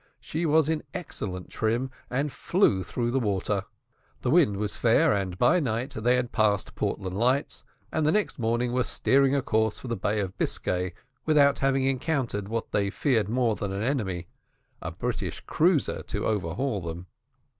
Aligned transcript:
She 0.19 0.47
was 0.47 0.67
in 0.67 0.81
excellent 0.95 1.51
trim, 1.51 1.91
and 2.09 2.31
flew 2.31 2.81
through 2.81 3.11
the 3.11 3.19
water; 3.19 3.65
the 4.21 4.31
wind 4.31 4.57
was 4.57 4.75
fair, 4.75 5.13
and 5.13 5.37
by 5.37 5.59
night 5.59 5.91
they 5.93 6.15
had 6.15 6.31
passed 6.31 6.73
Portland 6.73 7.15
Lights, 7.15 7.63
and 7.91 8.03
the 8.03 8.11
next 8.11 8.39
morning 8.39 8.71
were 8.73 8.83
steering 8.83 9.35
a 9.35 9.43
course 9.43 9.77
for 9.77 9.89
the 9.89 9.95
Bay 9.95 10.19
of 10.19 10.35
Biscay 10.39 10.95
without 11.27 11.59
having 11.59 11.83
encountered 11.85 12.47
what 12.49 12.71
they 12.71 12.89
feared 12.89 13.29
more 13.29 13.55
than 13.55 13.71
an 13.71 13.83
enemy 13.83 14.27
a 14.81 14.89
British 14.91 15.39
cruiser 15.41 16.01
to 16.01 16.25
overhaul 16.25 16.81
them. 16.81 17.05